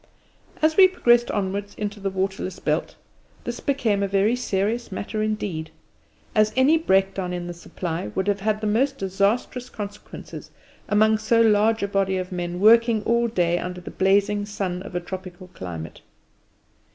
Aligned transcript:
As 0.63 0.77
we 0.77 0.87
progressed 0.87 1.29
onwards 1.29 1.75
into 1.75 1.99
the 1.99 2.09
waterless 2.09 2.57
belt, 2.57 2.95
this 3.43 3.59
became 3.59 4.01
a 4.01 4.07
very 4.07 4.35
serious 4.35 4.91
matter 4.91 5.21
indeed, 5.21 5.69
as 6.33 6.51
any 6.55 6.75
breakdown 6.75 7.33
in 7.33 7.45
the 7.45 7.53
supply 7.53 8.07
would 8.15 8.27
have 8.27 8.39
had 8.39 8.61
the 8.61 8.65
most 8.65 8.97
disastrous 8.97 9.69
consequences 9.69 10.49
among 10.89 11.19
so 11.19 11.39
large 11.39 11.83
a 11.83 11.87
body 11.87 12.17
of 12.17 12.31
men 12.31 12.59
working 12.59 13.03
all 13.03 13.27
day 13.27 13.59
under 13.59 13.79
the 13.79 13.91
blazing 13.91 14.43
sun 14.43 14.81
of 14.81 14.95
a 14.95 14.99
tropical 14.99 15.49
climate. 15.49 16.01